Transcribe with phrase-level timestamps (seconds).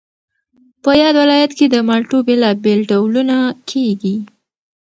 [0.83, 3.37] په یاد ولایت کې د مالټو بېلابېل ډولونه
[3.69, 4.15] کېږي